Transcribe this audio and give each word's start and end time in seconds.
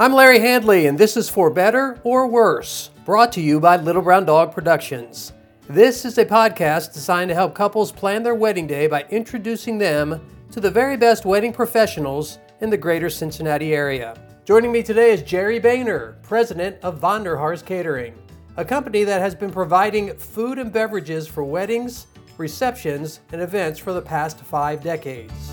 I'm 0.00 0.14
Larry 0.14 0.38
Handley, 0.38 0.86
and 0.86 0.96
this 0.96 1.14
is 1.14 1.28
For 1.28 1.50
Better 1.50 2.00
or 2.04 2.26
Worse, 2.26 2.88
brought 3.04 3.32
to 3.32 3.42
you 3.42 3.60
by 3.60 3.76
Little 3.76 4.00
Brown 4.00 4.24
Dog 4.24 4.50
Productions. 4.50 5.34
This 5.68 6.06
is 6.06 6.16
a 6.16 6.24
podcast 6.24 6.94
designed 6.94 7.28
to 7.28 7.34
help 7.34 7.54
couples 7.54 7.92
plan 7.92 8.22
their 8.22 8.34
wedding 8.34 8.66
day 8.66 8.86
by 8.86 9.04
introducing 9.10 9.76
them 9.76 10.18
to 10.52 10.58
the 10.58 10.70
very 10.70 10.96
best 10.96 11.26
wedding 11.26 11.52
professionals 11.52 12.38
in 12.62 12.70
the 12.70 12.78
greater 12.78 13.10
Cincinnati 13.10 13.74
area. 13.74 14.16
Joining 14.46 14.72
me 14.72 14.82
today 14.82 15.12
is 15.12 15.22
Jerry 15.22 15.58
Boehner, 15.58 16.16
president 16.22 16.78
of 16.82 16.98
Vonderhaars 16.98 17.62
Catering, 17.62 18.14
a 18.56 18.64
company 18.64 19.04
that 19.04 19.20
has 19.20 19.34
been 19.34 19.50
providing 19.50 20.16
food 20.16 20.58
and 20.58 20.72
beverages 20.72 21.28
for 21.28 21.44
weddings, 21.44 22.06
receptions, 22.38 23.20
and 23.32 23.42
events 23.42 23.78
for 23.78 23.92
the 23.92 24.00
past 24.00 24.40
five 24.40 24.82
decades. 24.82 25.52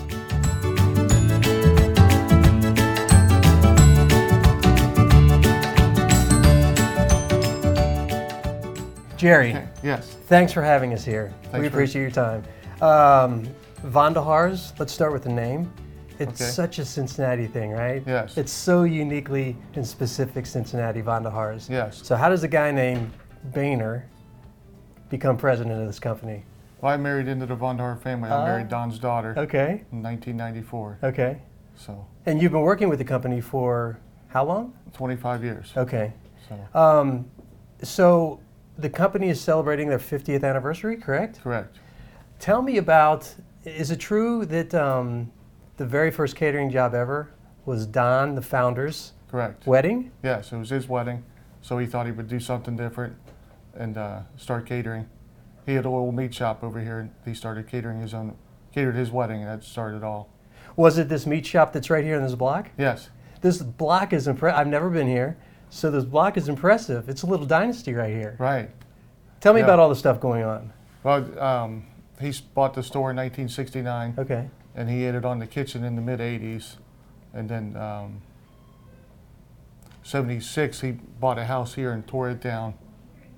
Jerry, 9.18 9.50
Okay, 9.50 9.66
yes. 9.82 10.16
thanks 10.26 10.52
for 10.52 10.62
having 10.62 10.94
us 10.94 11.04
here. 11.04 11.32
we 11.52 11.58
for- 11.60 11.66
appreciate 11.66 12.02
your 12.02 12.10
time. 12.12 12.44
Um, 12.80 13.48
Vonderhaars, 13.84 14.78
let's 14.78 14.92
start 14.92 15.12
with 15.12 15.24
the 15.24 15.28
name. 15.32 15.70
It's 16.20 16.40
Okay. 16.40 16.50
such 16.50 16.78
a 16.78 16.84
Cincinnati 16.84 17.46
thing, 17.48 17.72
right? 17.72 18.02
Yes. 18.06 18.36
It's 18.38 18.52
so 18.52 18.84
uniquely 18.84 19.56
and 19.74 19.84
specific 19.86 20.46
Cincinnati 20.46 21.02
Vonderhaars. 21.02 21.68
Yes. 21.68 22.00
So 22.04 22.14
how 22.16 22.28
does 22.28 22.44
a 22.44 22.48
guy 22.48 22.70
named 22.70 23.10
Boehner 23.52 24.04
become 25.10 25.36
president 25.36 25.80
of 25.80 25.86
this 25.86 25.98
company? 26.00 26.44
Well, 26.80 26.92
I 26.92 26.96
married 26.96 27.26
into 27.28 27.46
the 27.46 27.56
Vonderhaar 27.56 28.00
family. 28.00 28.30
I 28.30 28.44
married 28.44 28.68
Don's 28.68 28.98
daughter 29.00 29.34
Okay. 29.36 29.84
in 29.92 30.00
1994. 30.02 30.98
Okay. 31.02 31.38
So 31.74 32.04
And 32.26 32.40
you've 32.40 32.52
been 32.52 32.62
working 32.62 32.88
with 32.88 32.98
the 33.00 33.04
company 33.04 33.40
for 33.40 33.98
how 34.28 34.44
long? 34.44 34.72
25 34.92 35.42
years. 35.42 35.72
Okay. 35.76 36.12
So 36.48 36.78
Um, 36.80 37.26
so 37.82 38.38
the 38.78 38.88
company 38.88 39.28
is 39.28 39.40
celebrating 39.40 39.88
their 39.88 39.98
50th 39.98 40.44
anniversary, 40.44 40.96
correct? 40.96 41.40
correct. 41.42 41.78
Tell 42.38 42.62
me 42.62 42.76
about. 42.78 43.34
Is 43.64 43.90
it 43.90 43.98
true 43.98 44.46
that 44.46 44.72
um, 44.74 45.32
the 45.76 45.84
very 45.84 46.10
first 46.12 46.36
catering 46.36 46.70
job 46.70 46.94
ever 46.94 47.30
was 47.66 47.84
Don, 47.86 48.34
the 48.36 48.42
founder's 48.42 49.12
Correct. 49.30 49.66
wedding? 49.66 50.12
Yes, 50.22 50.52
it 50.52 50.56
was 50.56 50.70
his 50.70 50.88
wedding, 50.88 51.24
so 51.60 51.76
he 51.78 51.86
thought 51.86 52.06
he 52.06 52.12
would 52.12 52.28
do 52.28 52.38
something 52.40 52.76
different 52.76 53.16
and 53.74 53.98
uh, 53.98 54.20
start 54.36 54.64
catering. 54.64 55.08
He 55.66 55.74
had 55.74 55.84
a 55.84 55.90
little 55.90 56.12
meat 56.12 56.32
shop 56.32 56.62
over 56.62 56.80
here, 56.80 57.00
and 57.00 57.10
he 57.24 57.34
started 57.34 57.66
catering 57.66 58.00
his 58.00 58.14
own, 58.14 58.36
catered 58.72 58.94
his 58.94 59.10
wedding, 59.10 59.42
and 59.42 59.48
that 59.50 59.64
started 59.64 59.98
it 59.98 60.04
all. 60.04 60.30
Was 60.76 60.96
it 60.96 61.08
this 61.08 61.26
meat 61.26 61.44
shop 61.44 61.72
that's 61.72 61.90
right 61.90 62.04
here 62.04 62.14
in 62.16 62.22
this 62.22 62.36
block? 62.36 62.70
Yes. 62.78 63.10
This 63.42 63.58
block 63.60 64.12
is 64.12 64.28
impressive. 64.28 64.58
I've 64.58 64.66
never 64.68 64.88
been 64.88 65.08
here, 65.08 65.36
so 65.70 65.90
this 65.90 66.04
block 66.04 66.36
is 66.36 66.48
impressive. 66.48 67.08
It's 67.08 67.22
a 67.22 67.26
little 67.26 67.46
dynasty 67.46 67.92
right 67.94 68.10
here. 68.12 68.36
Right. 68.38 68.70
Tell 69.40 69.52
me 69.52 69.60
Yeah. 69.60 69.64
about 69.66 69.78
all 69.78 69.88
the 69.88 69.96
stuff 69.96 70.20
going 70.20 70.42
on. 70.44 70.72
Well, 71.02 71.38
um, 71.40 71.86
he 72.20 72.32
bought 72.54 72.74
the 72.74 72.82
store 72.82 73.10
in 73.10 73.16
1969. 73.16 74.14
Okay. 74.18 74.48
and 74.74 74.88
he 74.90 75.06
added 75.06 75.24
on 75.24 75.38
the 75.38 75.46
kitchen 75.46 75.82
in 75.84 75.96
the 75.96 76.02
mid 76.02 76.20
80s 76.20 76.76
and 77.34 77.48
then 77.48 77.76
um, 77.76 78.20
76 80.02 80.80
he 80.80 80.92
bought 80.92 81.38
a 81.38 81.44
house 81.44 81.74
here 81.74 81.92
and 81.92 82.06
tore 82.06 82.30
it 82.30 82.40
down 82.40 82.74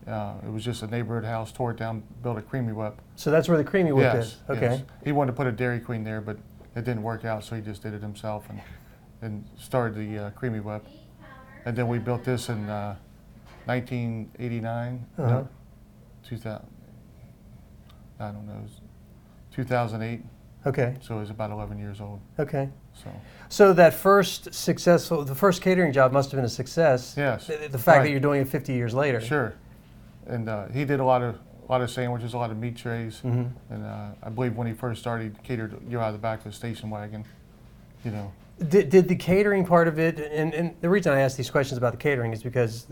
uh, 0.06 0.34
it 0.44 0.50
was 0.50 0.64
just 0.64 0.82
a 0.82 0.86
neighborhood 0.86 1.24
house 1.24 1.50
tore 1.52 1.70
it 1.72 1.76
down 1.76 2.02
built 2.22 2.38
a 2.38 2.42
creamy 2.42 2.72
whip 2.72 3.00
So 3.16 3.30
that's 3.30 3.48
where 3.48 3.58
the 3.58 3.64
creamy 3.64 3.92
whip 3.92 4.12
yes, 4.14 4.26
is. 4.26 4.36
Okay. 4.50 4.60
yes. 4.60 4.82
he 5.04 5.12
wanted 5.12 5.32
to 5.32 5.36
put 5.36 5.46
a 5.46 5.52
dairy 5.52 5.80
queen 5.80 6.04
there 6.04 6.20
but 6.20 6.36
it 6.76 6.84
didn't 6.84 7.02
work 7.02 7.24
out 7.24 7.42
so 7.44 7.56
he 7.56 7.62
just 7.62 7.82
did 7.82 7.94
it 7.94 8.02
himself 8.02 8.48
and, 8.50 8.60
and 9.22 9.44
started 9.58 9.94
the 9.96 10.26
uh, 10.26 10.30
creamy 10.30 10.60
whip 10.60 10.84
and 11.64 11.76
then 11.76 11.88
we 11.88 11.98
built 11.98 12.24
this 12.24 12.48
in 12.48 12.68
uh, 12.68 12.96
1989 13.66 15.06
Uh-huh. 15.18 15.28
no, 15.30 15.48
2000 16.24 16.60
i 18.18 18.26
don't 18.32 18.46
know 18.46 18.52
it 18.54 18.62
was 18.62 18.80
2008 19.52 20.22
Okay. 20.66 20.94
so 21.00 21.16
it 21.16 21.20
was 21.20 21.30
about 21.30 21.50
11 21.50 21.78
years 21.78 22.00
old 22.00 22.20
Okay. 22.38 22.68
so 22.92 23.08
So 23.48 23.72
that 23.72 23.94
first 23.94 24.52
successful, 24.52 25.24
the 25.24 25.34
first 25.34 25.62
catering 25.62 25.90
job 25.92 26.12
must 26.12 26.30
have 26.30 26.36
been 26.38 26.44
a 26.44 26.48
success. 26.50 27.14
Yes. 27.16 27.46
The, 27.46 27.68
the 27.70 27.78
fact 27.78 28.04
that 28.04 28.10
you're 28.10 28.20
doing 28.20 28.42
it 28.42 28.48
50 28.48 28.72
years 28.74 28.92
later. 28.94 29.20
Sure. 29.22 29.54
And 30.26 30.48
uh, 30.48 30.66
he 30.68 30.84
did 30.84 31.00
a 31.00 31.04
lot 31.04 31.22
of 31.22 31.34
a 31.66 31.72
lot 31.72 31.80
of 31.80 31.90
sandwiches, 31.90 32.34
a 32.34 32.36
lot 32.38 32.50
of 32.50 32.58
meat 32.58 32.76
trays, 32.76 33.22
Mhm. 33.24 33.50
and 33.70 33.84
uh, 33.86 34.08
I 34.22 34.28
believe 34.28 34.54
when 34.56 34.66
he 34.66 34.74
first 34.74 35.00
started, 35.00 35.42
catered 35.42 35.80
you 35.88 35.98
out 35.98 36.08
of 36.08 36.12
the 36.14 36.18
back 36.18 36.38
of 36.40 36.44
the 36.44 36.52
station 36.52 36.90
wagon. 36.90 37.24
You 38.04 38.10
know, 38.10 38.32
Did, 38.68 38.88
did 38.90 39.08
the 39.08 39.16
catering 39.16 39.64
part 39.66 39.88
of 39.88 39.98
it, 39.98 40.18
and, 40.18 40.54
and 40.54 40.74
the 40.80 40.88
reason 40.88 41.12
I 41.12 41.20
ask 41.20 41.36
these 41.36 41.50
questions 41.50 41.78
about 41.78 41.92
the 41.92 41.98
catering 41.98 42.32
is 42.32 42.42
because 42.42 42.86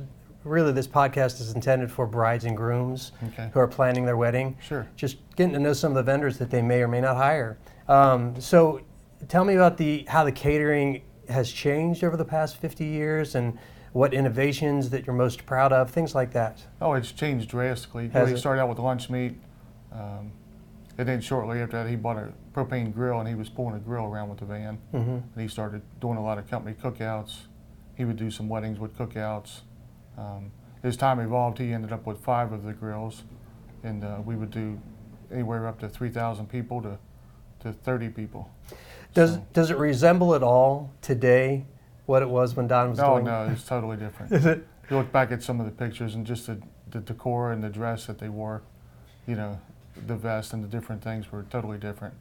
really 0.44 0.72
this 0.72 0.86
podcast 0.86 1.40
is 1.40 1.52
intended 1.52 1.90
for 1.90 2.06
brides 2.06 2.44
and 2.44 2.56
grooms 2.56 3.12
Okay. 3.28 3.50
who 3.52 3.60
are 3.60 3.66
planning 3.68 4.04
their 4.06 4.16
wedding. 4.16 4.56
Sure. 4.60 4.86
Just 4.96 5.16
getting 5.36 5.52
to 5.54 5.58
know 5.58 5.72
some 5.72 5.92
of 5.92 5.96
the 5.96 6.02
vendors 6.02 6.38
that 6.38 6.50
they 6.50 6.62
may 6.62 6.82
or 6.82 6.88
may 6.88 7.00
not 7.00 7.16
hire. 7.16 7.58
Um, 7.88 8.40
so 8.40 8.80
tell 9.28 9.44
me 9.44 9.54
about 9.54 9.76
the 9.78 10.04
how 10.08 10.24
the 10.24 10.32
catering 10.32 11.02
has 11.28 11.50
changed 11.52 12.02
over 12.04 12.16
the 12.16 12.24
past 12.24 12.56
50 12.56 12.84
years 12.86 13.34
and 13.34 13.58
what 13.92 14.14
innovations 14.14 14.90
that 14.90 15.06
you're 15.06 15.16
most 15.16 15.44
proud 15.44 15.72
of, 15.72 15.90
things 15.90 16.14
like 16.14 16.32
that. 16.32 16.62
Oh, 16.80 16.92
it's 16.94 17.12
changed 17.12 17.48
drastically. 17.50 18.08
Has 18.10 18.28
he 18.28 18.34
it? 18.34 18.38
started 18.38 18.60
out 18.62 18.68
with 18.68 18.78
lunch 18.78 19.10
meat, 19.10 19.34
um, 19.92 20.30
and 20.98 21.08
then 21.08 21.20
shortly 21.20 21.60
after 21.60 21.82
that, 21.82 21.88
he 21.88 21.96
bought 21.96 22.16
a 22.16 22.32
propane 22.52 22.92
grill, 22.92 23.20
and 23.20 23.28
he 23.28 23.34
was 23.36 23.48
pulling 23.48 23.76
a 23.76 23.78
grill 23.78 24.04
around 24.04 24.28
with 24.28 24.38
the 24.40 24.44
van. 24.44 24.76
hmm 24.90 24.98
And 24.98 25.38
he 25.38 25.46
started 25.48 25.80
doing 26.00 26.18
a 26.18 26.22
lot 26.22 26.38
of 26.38 26.48
company 26.50 26.74
cookouts. 26.74 27.42
He 27.96 28.04
would 28.04 28.16
do 28.16 28.30
some 28.30 28.48
weddings 28.48 28.78
with 28.78 28.96
cookouts. 28.98 29.60
Um, 30.16 30.50
as 30.82 30.96
time 30.96 31.20
evolved, 31.20 31.58
he 31.58 31.72
ended 31.72 31.92
up 31.92 32.04
with 32.06 32.18
five 32.20 32.52
of 32.52 32.64
the 32.64 32.72
grills, 32.72 33.22
and 33.84 34.04
uh, 34.04 34.18
we 34.24 34.34
would 34.36 34.50
do 34.50 34.80
anywhere 35.32 35.66
up 35.66 35.78
to 35.80 35.88
3,000 35.88 36.48
people 36.48 36.82
to, 36.82 36.98
to 37.60 37.72
30 37.72 38.08
people. 38.10 38.50
Does, 39.14 39.34
So- 39.34 39.46
does 39.52 39.70
it 39.70 39.78
resemble 39.78 40.34
at 40.34 40.42
all 40.42 40.90
today 41.00 41.64
what 42.06 42.22
it 42.22 42.28
was 42.28 42.56
when 42.56 42.66
Don 42.66 42.90
was 42.90 42.98
No, 42.98 43.14
doing 43.14 43.24
no, 43.26 43.48
it's 43.52 43.64
totally 43.64 43.96
different. 43.96 44.32
Is 44.38 44.46
it? 44.46 44.66
You 44.90 44.96
look 44.96 45.12
back 45.12 45.30
at 45.30 45.42
some 45.42 45.60
of 45.60 45.66
the 45.66 45.72
pictures 45.72 46.14
and 46.14 46.26
just 46.26 46.46
the, 46.46 46.58
the 46.90 47.00
decor 47.00 47.52
and 47.52 47.62
the 47.62 47.68
dress 47.68 48.06
that 48.06 48.18
they 48.18 48.28
wore, 48.30 48.62
you 49.26 49.34
know, 49.36 49.60
the 50.06 50.16
vest 50.16 50.52
and 50.52 50.62
the 50.62 50.68
different 50.68 51.02
things 51.02 51.30
were 51.32 51.44
totally 51.50 51.78
different. 51.78 52.14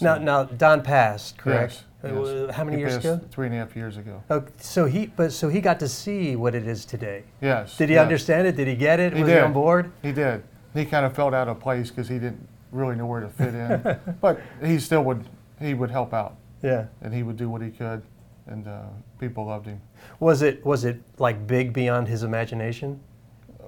Now, 0.00 0.16
So- 0.16 0.22
now 0.22 0.44
Don 0.44 0.82
passed, 0.82 1.36
correct? 1.38 1.84
Yes, 2.02 2.12
Uh, 2.12 2.22
yes. 2.22 2.54
How 2.54 2.64
many 2.64 2.76
He 2.78 2.82
years 2.82 2.96
ago? 2.96 3.20
Three 3.30 3.46
and 3.46 3.54
a 3.54 3.58
half 3.58 3.76
years 3.76 3.96
ago. 3.98 4.22
Oh, 4.30 4.44
so 4.58 4.86
he, 4.86 5.06
but 5.08 5.32
so 5.32 5.48
he 5.48 5.60
got 5.60 5.78
to 5.80 5.88
see 5.88 6.36
what 6.36 6.54
it 6.54 6.66
is 6.66 6.84
today. 6.86 7.24
Yes. 7.42 7.76
Did 7.76 7.90
he 7.90 7.96
yes. 7.96 8.02
understand 8.02 8.46
it? 8.46 8.56
Did 8.56 8.68
he 8.68 8.74
get 8.76 8.98
it? 9.00 9.12
He 9.12 9.20
was 9.20 9.28
he 9.28 9.34
did. 9.34 9.44
on 9.44 9.52
board? 9.52 9.92
He 10.02 10.12
did. 10.12 10.42
He 10.72 10.84
kind 10.86 11.04
of 11.04 11.12
felt 11.14 11.34
out 11.34 11.48
of 11.48 11.60
place 11.60 11.90
because 11.90 12.08
he 12.08 12.18
didn't 12.18 12.46
really 12.72 12.94
know 12.96 13.04
where 13.06 13.20
to 13.20 13.28
fit 13.28 13.54
in. 13.54 13.98
but 14.20 14.40
he 14.62 14.78
still 14.78 15.02
would. 15.04 15.28
He 15.60 15.74
would 15.74 15.90
help 15.90 16.14
out, 16.14 16.36
Yeah. 16.62 16.86
and 17.02 17.12
he 17.12 17.22
would 17.22 17.36
do 17.36 17.50
what 17.50 17.60
he 17.60 17.70
could, 17.70 18.02
and 18.46 18.66
uh, 18.66 18.84
people 19.18 19.44
loved 19.44 19.66
him. 19.66 19.80
Was 20.20 20.40
it 20.40 20.64
was 20.64 20.84
it 20.86 21.02
like 21.18 21.46
big 21.46 21.74
beyond 21.74 22.08
his 22.08 22.22
imagination? 22.22 22.98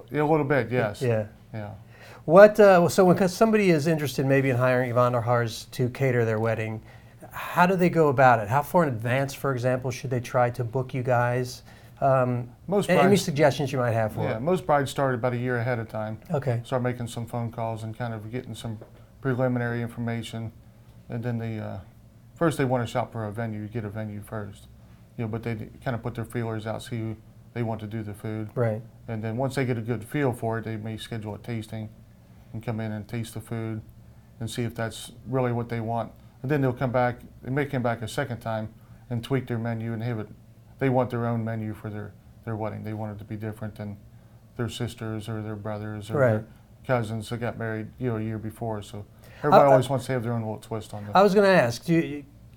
Yeah, 0.09 0.23
a 0.23 0.25
little 0.25 0.45
bit, 0.45 0.71
yes. 0.71 1.01
Yeah. 1.03 1.25
Yeah. 1.53 1.71
What? 2.25 2.59
Uh, 2.59 2.87
so 2.87 3.03
when 3.03 3.27
somebody 3.27 3.69
is 3.69 3.87
interested, 3.87 4.25
maybe 4.25 4.49
in 4.49 4.55
hiring 4.55 4.91
Vonderhaars 4.93 5.69
to 5.71 5.89
cater 5.89 6.23
their 6.23 6.39
wedding, 6.39 6.81
how 7.31 7.65
do 7.65 7.75
they 7.75 7.89
go 7.89 8.07
about 8.07 8.39
it? 8.39 8.47
How 8.47 8.61
far 8.61 8.83
in 8.83 8.89
advance, 8.89 9.33
for 9.33 9.51
example, 9.51 9.91
should 9.91 10.09
they 10.09 10.21
try 10.21 10.49
to 10.51 10.63
book 10.63 10.93
you 10.93 11.03
guys? 11.03 11.63
Um, 11.99 12.49
Most 12.67 12.89
a- 12.89 12.93
any 12.93 13.17
suggestions 13.17 13.71
you 13.71 13.79
might 13.79 13.91
have 13.91 14.13
for 14.13 14.23
Yeah, 14.23 14.39
most 14.39 14.65
brides 14.65 14.91
start 14.91 15.15
about 15.15 15.33
a 15.33 15.37
year 15.37 15.57
ahead 15.57 15.79
of 15.79 15.89
time. 15.89 16.19
Okay. 16.31 16.61
Start 16.63 16.81
making 16.81 17.07
some 17.07 17.25
phone 17.25 17.51
calls 17.51 17.83
and 17.83 17.97
kind 17.97 18.13
of 18.13 18.31
getting 18.31 18.55
some 18.55 18.79
preliminary 19.21 19.81
information, 19.81 20.51
and 21.09 21.23
then 21.23 21.39
they 21.39 21.59
uh, 21.59 21.77
first 22.35 22.57
they 22.57 22.65
want 22.65 22.85
to 22.85 22.91
shop 22.91 23.11
for 23.11 23.25
a 23.25 23.31
venue. 23.31 23.67
Get 23.67 23.83
a 23.85 23.89
venue 23.89 24.21
first, 24.21 24.67
you 25.17 25.23
know. 25.25 25.27
But 25.29 25.43
they 25.43 25.55
kind 25.83 25.95
of 25.95 26.03
put 26.03 26.15
their 26.15 26.25
feelers 26.25 26.67
out, 26.67 26.83
see 26.83 26.97
who 26.97 27.15
they 27.53 27.63
want 27.63 27.79
to 27.81 27.87
do 27.87 28.03
the 28.03 28.13
food. 28.13 28.49
Right. 28.55 28.81
And 29.07 29.23
then 29.23 29.37
once 29.37 29.55
they 29.55 29.65
get 29.65 29.77
a 29.77 29.81
good 29.81 30.03
feel 30.03 30.33
for 30.33 30.59
it, 30.59 30.65
they 30.65 30.77
may 30.77 30.97
schedule 30.97 31.35
a 31.35 31.37
tasting 31.39 31.89
and 32.53 32.63
come 32.63 32.79
in 32.79 32.91
and 32.91 33.07
taste 33.07 33.33
the 33.33 33.41
food 33.41 33.81
and 34.39 34.49
see 34.49 34.63
if 34.63 34.73
that's 34.75 35.11
really 35.27 35.51
what 35.51 35.69
they 35.69 35.79
want. 35.79 36.11
And 36.41 36.49
then 36.51 36.61
they'll 36.61 36.71
come 36.73 36.91
back, 36.91 37.19
they 37.41 37.49
may 37.49 37.65
come 37.65 37.81
back 37.83 38.01
a 38.01 38.07
second 38.07 38.39
time 38.39 38.69
and 39.09 39.23
tweak 39.23 39.47
their 39.47 39.57
menu 39.57 39.93
and 39.93 40.01
have 40.03 40.19
it. 40.19 40.27
They 40.79 40.89
want 40.89 41.09
their 41.09 41.25
own 41.25 41.43
menu 41.43 41.73
for 41.73 41.89
their, 41.89 42.13
their 42.45 42.55
wedding. 42.55 42.83
They 42.83 42.93
want 42.93 43.15
it 43.15 43.19
to 43.19 43.25
be 43.25 43.35
different 43.35 43.75
than 43.75 43.97
their 44.57 44.69
sisters 44.69 45.27
or 45.27 45.41
their 45.41 45.55
brothers 45.55 46.11
or 46.11 46.17
Right. 46.17 46.29
their 46.31 46.45
cousins 46.85 47.29
that 47.29 47.37
got 47.37 47.57
married 47.57 47.87
you 47.97 48.09
know, 48.09 48.17
a 48.17 48.21
year 48.21 48.37
before. 48.37 48.81
So 48.81 49.05
everybody 49.39 49.63
I- 49.63 49.71
always 49.71 49.89
wants 49.89 50.05
to 50.07 50.11
have 50.13 50.23
their 50.23 50.33
own 50.33 50.41
little 50.41 50.57
twist 50.57 50.93
on 50.93 51.03
it. 51.05 51.11
I 51.15 51.23
was 51.23 51.33
going 51.33 51.45
to 51.47 51.61
ask. 51.63 51.85
Do 51.85 51.93
you, 51.93 52.01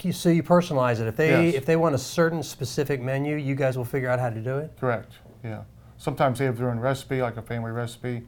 you- 0.03 0.13
so 0.13 0.29
you 0.29 0.43
personalize 0.43 1.01
it. 1.01 1.07
If 1.07 1.17
they 1.17 1.47
Yes. 1.47 1.55
if 1.55 1.65
they 1.67 1.77
want 1.77 1.95
a 1.95 1.99
certain 1.99 2.43
specific 2.43 3.01
menu, 3.01 3.37
you 3.37 3.55
guys 3.55 3.79
will 3.79 3.85
figure 3.85 4.11
out 4.11 4.19
how 4.21 4.29
to 4.31 4.41
do 4.43 4.59
it. 4.59 4.73
Correct. 4.79 5.13
Yeah. 5.43 5.63
Sometimes 5.97 6.39
they 6.39 6.45
have 6.45 6.59
their 6.59 6.69
own 6.71 6.79
recipe, 6.81 7.23
like 7.23 7.37
a 7.39 7.43
family 7.43 7.71
recipe. 7.71 8.27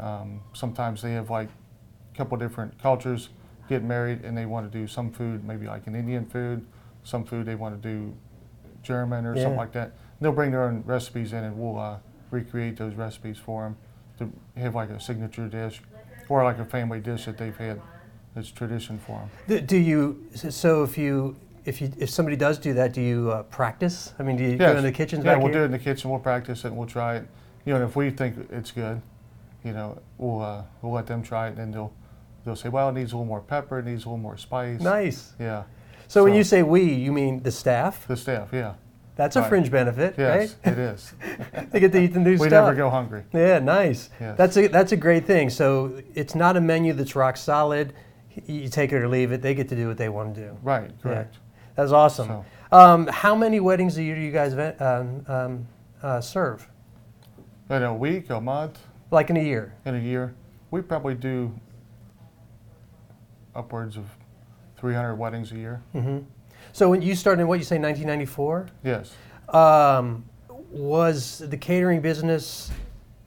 Um, 0.00 0.40
sometimes 0.52 1.02
they 1.02 1.12
have 1.12 1.30
like 1.30 1.48
a 2.12 2.16
couple 2.16 2.36
different 2.38 2.78
cultures 2.80 3.28
get 3.68 3.84
married 3.84 4.24
and 4.24 4.36
they 4.36 4.46
want 4.46 4.70
to 4.70 4.78
do 4.78 4.86
some 4.86 5.12
food, 5.12 5.44
maybe 5.44 5.66
like 5.66 5.86
an 5.86 5.94
Indian 5.94 6.24
food. 6.26 6.66
Some 7.04 7.24
food 7.24 7.46
they 7.46 7.54
want 7.54 7.80
to 7.80 7.88
do 7.88 8.14
German 8.82 9.26
or 9.26 9.36
Yeah. 9.36 9.44
something 9.44 9.56
like 9.58 9.72
that. 9.72 9.92
They'll 10.20 10.32
bring 10.32 10.50
their 10.50 10.64
own 10.64 10.82
recipes 10.86 11.32
in, 11.32 11.44
and 11.44 11.56
we'll 11.58 11.78
uh, 11.78 11.96
recreate 12.30 12.76
those 12.76 12.94
recipes 12.94 13.38
for 13.38 13.62
them 13.64 13.76
to 14.18 14.60
have 14.60 14.74
like 14.74 14.90
a 14.90 15.00
signature 15.00 15.48
dish 15.48 15.80
or 16.28 16.44
like 16.44 16.58
a 16.58 16.64
family 16.64 17.00
dish 17.00 17.24
that 17.24 17.38
they've 17.38 17.56
had 17.56 17.80
that's 18.34 18.50
tradition 18.50 18.98
for 18.98 19.28
them. 19.48 19.66
Do, 19.66 19.76
you? 19.76 20.26
So 20.34 20.82
if 20.84 20.98
you 20.98 21.36
if 21.64 21.80
you 21.80 21.90
if 21.98 22.10
somebody 22.10 22.36
does 22.36 22.58
do 22.58 22.74
that, 22.74 22.92
do 22.92 23.00
you 23.00 23.30
uh, 23.30 23.42
practice? 23.44 24.12
I 24.18 24.22
mean, 24.24 24.36
do 24.36 24.44
you 24.44 24.50
Yes. 24.52 24.60
go 24.60 24.76
in 24.76 24.84
the 24.84 24.92
kitchens 24.92 25.24
Yeah, 25.24 25.36
we'll 25.36 25.46
here? 25.46 25.54
do 25.54 25.62
it 25.62 25.66
in 25.66 25.70
the 25.72 25.78
kitchen. 25.78 26.10
We'll 26.10 26.20
practice 26.20 26.64
it. 26.64 26.68
and 26.68 26.76
We'll 26.76 26.86
try 26.88 27.16
it. 27.16 27.26
You 27.64 27.72
know, 27.72 27.80
and 27.80 27.88
if 27.88 27.96
we 27.96 28.10
think 28.10 28.36
it's 28.50 28.70
good, 28.72 29.00
you 29.64 29.72
know, 29.72 29.98
we'll 30.18 30.42
uh, 30.42 30.62
we'll 30.82 30.92
let 30.92 31.06
them 31.06 31.22
try 31.22 31.46
it, 31.46 31.50
and 31.50 31.58
then 31.58 31.70
they'll 31.72 31.92
they'll 32.44 32.56
say, 32.56 32.68
well, 32.68 32.88
it 32.88 32.92
needs 32.92 33.12
a 33.12 33.16
little 33.16 33.26
more 33.26 33.40
pepper, 33.40 33.78
it 33.80 33.84
needs 33.86 34.04
a 34.04 34.08
little 34.08 34.18
more 34.18 34.36
spice. 34.36 34.80
Nice. 34.80 35.32
Yeah, 35.38 35.64
So, 36.08 36.24
when 36.24 36.34
you 36.34 36.44
say 36.44 36.62
we, 36.62 36.82
you 36.82 37.12
mean 37.12 37.42
the 37.42 37.50
staff? 37.50 38.06
the 38.08 38.16
staff. 38.16 38.48
Yeah. 38.52 38.74
That's 39.16 39.36
a 39.36 39.44
fringe 39.44 39.70
benefit, 39.70 40.16
right? 40.16 40.48
Yes, 40.48 40.56
it 40.64 40.78
is. 40.78 41.12
they 41.70 41.78
get 41.78 41.92
to 41.92 42.00
eat 42.00 42.14
the 42.14 42.20
new 42.20 42.30
we 42.32 42.36
stuff. 42.38 42.50
never 42.52 42.74
go 42.74 42.88
hungry. 42.88 43.24
Yeah, 43.34 43.58
nice. 43.58 44.08
Yes. 44.18 44.38
That's 44.38 44.56
a 44.56 44.68
that's 44.68 44.92
a 44.92 44.96
great 44.96 45.26
thing. 45.26 45.50
So 45.50 46.00
it's 46.14 46.34
not 46.34 46.56
a 46.56 46.60
menu 46.60 46.94
that's 46.94 47.14
rock 47.14 47.36
solid. 47.36 47.92
You 48.46 48.70
take 48.70 48.92
it 48.94 48.96
or 49.02 49.08
leave 49.08 49.30
it. 49.32 49.42
They 49.42 49.54
get 49.54 49.68
to 49.68 49.76
do 49.76 49.88
what 49.88 49.98
they 49.98 50.08
want 50.08 50.34
to 50.36 50.40
do. 50.40 50.56
Right. 50.62 50.90
Correct. 51.02 51.36
That's 51.74 51.92
awesome. 51.92 52.28
So- 52.28 52.44
Um, 52.72 53.08
how 53.08 53.34
many 53.34 53.60
weddings 53.60 53.98
a 53.98 54.02
year 54.02 54.14
do 54.14 54.22
you 54.22 54.30
guys 54.32 54.54
um, 54.80 55.24
um, 55.28 55.66
uh, 56.02 56.20
serve? 56.22 56.66
In 57.68 57.82
a 57.82 57.94
week, 57.94 58.30
a 58.30 58.40
month, 58.40 58.78
Like 59.10 59.30
in 59.30 59.36
a 59.36 59.42
year? 59.42 59.74
in 59.84 59.94
a 59.94 59.98
year, 59.98 60.34
we 60.70 60.82
probably 60.82 61.14
do 61.14 61.52
upwards 63.54 63.96
of 63.96 64.04
300 64.78 65.16
weddings 65.16 65.50
a 65.52 65.56
year. 65.56 65.82
Mm-hmm. 65.94 66.18
So 66.72 66.88
when 66.88 67.02
you 67.02 67.14
started 67.16 67.42
in 67.42 67.48
what 67.48 67.58
you 67.58 67.64
say 67.64 67.78
1994, 67.78 68.68
Yes. 68.84 69.12
um, 69.48 70.24
was 70.70 71.38
the 71.48 71.56
catering 71.56 72.00
business 72.00 72.70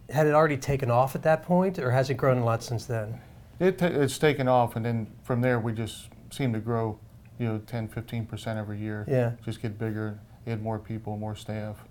had 0.09 0.27
it 0.27 0.33
already 0.33 0.57
taken 0.57 0.89
off 0.89 1.15
at 1.15 1.23
that 1.23 1.43
point, 1.43 1.79
or 1.79 1.91
has 1.91 2.09
it 2.09 2.13
grown 2.15 2.37
a 2.37 2.45
lot 2.45 2.63
since 2.63 2.85
then? 2.85 3.19
It 3.59 3.77
ta- 3.77 3.87
it's 3.87 4.17
taken 4.17 4.47
off, 4.47 4.75
and 4.75 4.85
then 4.85 5.07
from 5.23 5.41
there 5.41 5.59
we 5.59 5.73
just 5.73 6.09
seem 6.31 6.53
to 6.53 6.59
grow, 6.59 6.97
you 7.39 7.47
know, 7.47 7.57
10, 7.67 7.87
15 7.89 8.25
percent 8.25 8.57
every 8.59 8.77
year. 8.79 9.05
Yeah. 9.07 9.31
Just 9.43 9.61
get 9.61 9.77
bigger, 9.77 10.19
add 10.47 10.61
more 10.61 10.79
people, 10.79 11.17
more 11.17 11.35
staff. 11.35 11.83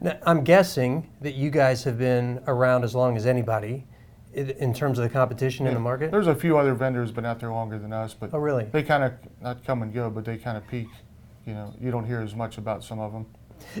Now, 0.00 0.16
I'm 0.26 0.42
guessing 0.44 1.08
that 1.20 1.34
you 1.34 1.50
guys 1.50 1.84
have 1.84 1.98
been 1.98 2.40
around 2.46 2.84
as 2.84 2.94
long 2.94 3.16
as 3.16 3.26
anybody 3.26 3.86
i- 4.36 4.40
in 4.40 4.74
terms 4.74 4.98
of 4.98 5.04
the 5.04 5.08
competition 5.08 5.66
in 5.66 5.74
the 5.74 5.80
market. 5.80 6.10
There's 6.10 6.26
a 6.26 6.34
few 6.34 6.58
other 6.58 6.74
vendors 6.74 7.12
been 7.12 7.24
out 7.24 7.40
there 7.40 7.50
longer 7.50 7.78
than 7.78 7.92
us, 7.92 8.12
but 8.14 8.30
Oh, 8.34 8.38
really? 8.38 8.64
they 8.64 8.82
kind 8.82 9.04
of 9.04 9.12
not 9.40 9.64
come 9.64 9.82
and 9.82 9.92
go, 9.94 10.10
but 10.10 10.24
they 10.24 10.36
kind 10.38 10.56
of 10.56 10.66
peak. 10.66 10.88
You 11.46 11.54
know, 11.54 11.72
you 11.80 11.90
don't 11.90 12.04
hear 12.04 12.20
as 12.20 12.34
much 12.34 12.58
about 12.58 12.82
some 12.82 12.98
of 12.98 13.12
them. 13.12 13.26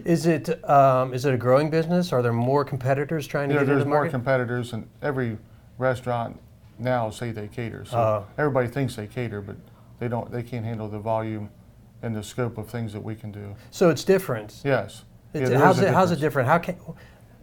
Is 0.04 0.24
it 0.26 0.48
um, 0.70 1.12
is 1.12 1.24
it 1.26 1.34
a 1.34 1.36
growing 1.36 1.68
business? 1.68 2.12
Are 2.12 2.22
there 2.22 2.32
more 2.32 2.64
competitors 2.64 3.26
trying 3.26 3.48
to 3.50 3.54
get 3.54 3.62
into 3.62 3.72
there's 3.74 3.84
the 3.84 3.88
more 3.88 3.98
market? 3.98 4.10
competitors, 4.12 4.72
and 4.72 4.88
every 5.02 5.36
restaurant 5.78 6.40
now 6.78 7.10
say 7.10 7.30
they 7.32 7.48
cater. 7.48 7.84
So 7.84 7.98
Oh. 7.98 8.24
everybody 8.38 8.68
thinks 8.68 8.96
they 8.96 9.06
cater, 9.06 9.40
but 9.42 9.56
they 9.98 10.08
don't. 10.08 10.30
They 10.30 10.42
can't 10.42 10.64
handle 10.64 10.88
the 10.88 10.98
volume 10.98 11.50
and 12.02 12.14
the 12.16 12.22
scope 12.22 12.56
of 12.56 12.68
things 12.68 12.92
that 12.92 13.02
we 13.02 13.14
can 13.14 13.30
do. 13.32 13.54
so 13.70 13.90
it's 13.90 14.04
different. 14.04 14.60
Yes. 14.64 15.04
It's, 15.34 15.50
Yeah, 15.50 15.58
how's 15.58 15.80
it 15.80 15.92
how's 15.92 16.10
it 16.12 16.20
different? 16.20 16.48
How 16.48 16.58
can 16.58 16.76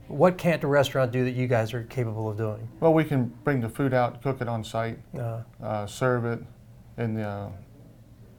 what 0.07 0.37
can't 0.37 0.63
a 0.63 0.67
restaurant 0.67 1.11
do 1.11 1.23
that 1.23 1.31
you 1.31 1.47
guys 1.47 1.73
are 1.73 1.83
capable 1.83 2.29
of 2.29 2.37
doing? 2.37 2.67
Well, 2.79 2.93
we 2.93 3.03
can 3.03 3.33
bring 3.43 3.61
the 3.61 3.69
food 3.69 3.93
out, 3.93 4.21
cook 4.21 4.41
it 4.41 4.47
on 4.47 4.63
site, 4.63 4.99
Uh, 5.17 5.41
uh, 5.61 5.85
serve 5.87 6.25
it, 6.25 6.39
and 6.97 7.19
uh, 7.19 7.47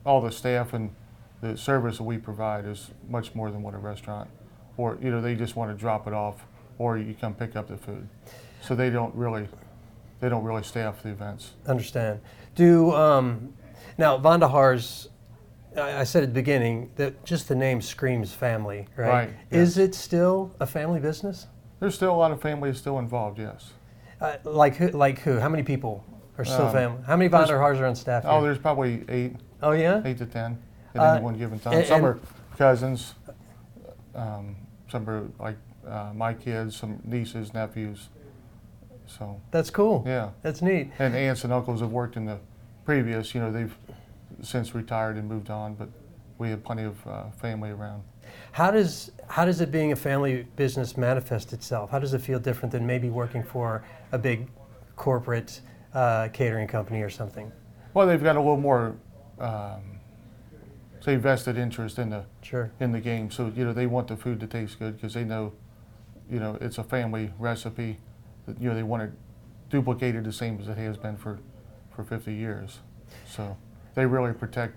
all 0.05 0.21
the 0.21 0.31
staff 0.31 0.73
and 0.73 0.91
the 1.41 1.57
service 1.57 1.97
that 1.99 2.05
we 2.05 2.19
provide 2.19 2.65
is 2.67 2.91
much 3.09 3.35
more 3.35 3.51
than 3.51 3.63
what 3.63 3.75
a 3.75 3.79
restaurant, 3.79 4.31
or 4.77 4.99
you 5.03 5.11
know, 5.11 5.21
they 5.21 5.35
just 5.35 5.57
want 5.57 5.71
to 5.71 5.77
drop 5.77 6.07
it 6.07 6.13
off, 6.13 6.47
or 6.79 6.99
you 6.99 7.15
come 7.15 7.35
pick 7.35 7.57
up 7.57 7.69
the 7.69 7.77
food. 7.77 8.09
So 8.61 8.75
they 8.75 8.89
don't 8.91 9.15
really, 9.15 9.49
they 10.21 10.29
don't 10.29 10.45
really 10.45 10.63
staff 10.63 11.03
the 11.03 11.11
events. 11.11 11.53
understand. 11.67 12.21
Do 12.55 12.93
um, 12.95 13.55
now 13.99 14.19
Vonderhaar's. 14.19 15.09
I 15.77 16.01
I 16.01 16.05
said 16.05 16.23
at 16.23 16.29
the 16.31 16.35
beginning 16.35 16.91
that 16.97 17.25
just 17.25 17.49
the 17.49 17.55
name 17.55 17.81
screams 17.83 18.33
family, 18.33 18.87
right? 18.97 19.09
Right, 19.09 19.31
Is 19.51 19.79
it 19.79 19.95
still 19.95 20.55
a 20.61 20.67
family 20.67 21.01
business? 21.01 21.47
There's 21.81 21.95
still 21.95 22.15
a 22.15 22.17
lot 22.17 22.31
of 22.33 22.41
families 22.41 22.79
still 22.79 22.99
involved. 22.99 23.39
Yes. 23.39 23.73
Uh, 24.21 24.37
like 24.45 24.77
who? 24.77 24.89
Like 24.89 25.19
who? 25.21 25.39
How 25.39 25.49
many 25.49 25.63
people 25.63 26.05
are 26.39 26.45
still 26.45 26.67
Um, 26.67 26.73
family? 26.73 27.03
How 27.07 27.17
many 27.17 27.29
there's- 27.29 27.49
Vonderhaars 27.51 27.81
are 27.81 27.87
on 27.87 27.95
staff? 27.95 28.25
Oh, 28.27 28.43
there's 28.43 28.59
probably 28.59 29.05
eight, 29.09 29.37
oh 29.63 29.73
yeah. 29.73 30.01
eight 30.05 30.19
to 30.19 30.27
ten 30.27 30.59
at 30.95 31.01
Uh, 31.01 31.15
any 31.15 31.25
one 31.25 31.35
given 31.37 31.59
time. 31.59 31.75
and- 31.75 31.87
some 31.87 31.97
and- 32.05 32.07
are 32.07 32.19
cousins. 32.57 33.15
Um, 34.15 34.57
some 34.91 35.09
are 35.11 35.25
like 35.39 35.57
uh, 35.87 36.13
my 36.15 36.33
kids, 36.33 36.77
some 36.77 37.01
nieces, 37.05 37.53
nephews. 37.53 38.09
So 39.07 39.39
That's 39.51 39.69
cool. 39.71 40.03
yeah. 40.07 40.31
That's 40.43 40.63
neat. 40.63 40.91
And 40.99 41.15
aunts 41.15 41.45
and 41.45 41.53
uncles 41.53 41.81
have 41.81 41.91
worked 41.93 42.17
in 42.17 42.25
the 42.25 42.39
previous, 42.87 43.35
you 43.35 43.41
know, 43.43 43.53
they've 43.53 43.77
since 44.45 44.75
retired 44.75 45.17
and 45.17 45.29
moved 45.29 45.51
on, 45.51 45.75
but 45.75 45.89
we 46.39 46.51
have 46.51 46.63
plenty 46.63 46.85
of 46.85 47.05
uh, 47.07 47.31
family 47.31 47.71
around. 47.71 48.03
How 48.53 48.71
does 48.71 49.11
how 49.29 49.45
does 49.45 49.61
it 49.61 49.71
being 49.71 49.93
a 49.93 49.97
family 49.97 50.47
business 50.57 50.97
manifest 50.97 51.53
itself? 51.53 51.91
How 51.91 51.99
does 51.99 52.15
it 52.15 52.21
feel 52.21 52.39
different 52.39 52.73
than 52.73 52.87
maybe 52.87 53.11
working 53.11 53.43
for 53.43 53.85
a 54.13 54.19
big 54.19 54.49
corporate 54.97 55.61
uh, 55.93 56.29
catering 56.33 56.67
company 56.69 57.03
or 57.03 57.11
something? 57.11 57.51
Well, 57.95 58.07
they've 58.07 58.23
got 58.23 58.37
a 58.37 58.41
little 58.41 58.57
more, 58.57 58.97
um, 59.39 60.01
say, 61.01 61.17
vested 61.17 61.57
interest 61.57 61.99
in 61.99 62.11
the 62.11 62.25
Sure. 62.43 62.71
in 62.81 62.93
the 62.93 63.01
game. 63.01 63.31
So 63.31 63.53
you 63.55 63.65
know, 63.65 63.73
they 63.73 63.87
want 63.87 64.09
the 64.09 64.17
food 64.17 64.41
to 64.41 64.47
taste 64.47 64.79
good 64.79 64.97
because 64.97 65.15
they 65.15 65.25
know, 65.25 65.53
you 66.31 66.41
know, 66.41 66.59
it's 66.61 66.79
a 66.79 66.85
family 66.85 67.33
recipe. 67.39 67.99
That, 68.47 68.61
you 68.61 68.69
know, 68.69 68.75
they 68.75 68.83
want 68.83 69.05
it 69.05 69.11
duplicated 69.71 70.25
the 70.25 70.33
same 70.33 70.59
as 70.61 70.69
it 70.69 70.77
has 70.77 70.97
been 70.97 71.17
for 71.17 71.39
for 71.91 72.03
50 72.05 72.33
years. 72.35 72.81
So 73.27 73.57
they 73.95 74.07
really 74.07 74.33
protect 74.33 74.75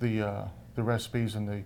the 0.00 0.22
uh, 0.22 0.44
the 0.74 0.82
recipes 0.82 1.34
and 1.34 1.48
the 1.48 1.62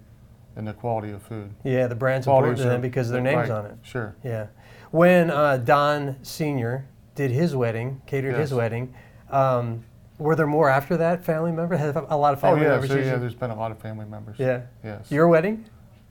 and 0.56 0.66
the 0.66 0.72
quality 0.72 1.10
of 1.10 1.22
food. 1.22 1.50
Yeah, 1.64 1.86
the 1.86 1.94
brand's 1.94 2.26
Quality 2.26 2.50
important 2.50 2.58
to 2.58 2.68
them 2.68 2.76
of- 2.76 2.82
because 2.82 3.10
their 3.10 3.20
names 3.22 3.48
right, 3.48 3.50
on 3.50 3.66
it. 3.66 3.76
Sure. 3.82 4.14
Yeah. 4.22 4.48
When 4.90 5.30
uh, 5.30 5.56
Don 5.56 6.16
Senior 6.22 6.86
did 7.14 7.30
his 7.30 7.56
wedding, 7.56 8.02
catered 8.06 8.34
his 8.36 8.52
wedding, 8.52 8.94
um, 9.30 9.84
were 10.18 10.36
there 10.36 10.46
more 10.46 10.68
after 10.68 10.98
that? 10.98 11.24
Family 11.24 11.52
members? 11.52 11.78
Have 11.80 12.06
a 12.10 12.16
lot 12.16 12.34
of 12.34 12.40
family 12.40 12.60
Oh 12.60 12.64
yeah, 12.64 12.70
members? 12.72 12.90
so 12.90 12.96
yeah, 12.98 13.16
there's 13.16 13.34
been 13.34 13.50
a 13.50 13.56
lot 13.56 13.70
of 13.70 13.78
family 13.78 14.04
members. 14.04 14.36
yeah. 14.38 14.62
Yes. 14.84 15.10
Your 15.10 15.28
wedding? 15.28 15.64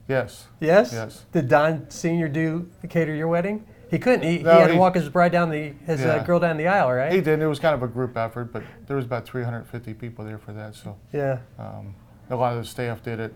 yes. 0.08 0.46
Yes. 0.58 0.92
Yes. 0.92 1.24
Did 1.30 1.48
Don 1.48 1.88
Senior 1.90 2.28
do 2.28 2.68
cater 2.88 3.14
your 3.14 3.28
wedding? 3.28 3.64
He 3.92 3.98
couldn't. 3.98 4.22
He, 4.22 4.38
No, 4.38 4.54
he 4.54 4.60
had 4.62 4.68
to 4.68 4.78
walk 4.78 4.94
his 4.94 5.10
bride 5.10 5.32
down 5.32 5.50
the 5.50 5.74
his 5.84 6.00
uh, 6.00 6.24
girl 6.24 6.40
down 6.40 6.56
the 6.56 6.66
aisle, 6.66 6.90
right? 6.90 7.12
He 7.12 7.20
did. 7.20 7.40
It 7.42 7.46
was 7.46 7.58
kind 7.58 7.74
of 7.74 7.82
a 7.82 7.86
group 7.86 8.16
effort, 8.16 8.50
but 8.50 8.62
there 8.86 8.96
was 8.96 9.04
about 9.04 9.26
350 9.26 9.92
people 9.92 10.24
there 10.24 10.38
for 10.38 10.54
that. 10.54 10.74
So 10.74 10.96
yeah. 11.12 11.40
um, 11.58 11.94
a 12.30 12.34
lot 12.34 12.54
of 12.54 12.60
the 12.60 12.64
staff 12.64 13.02
did 13.02 13.20
it. 13.20 13.34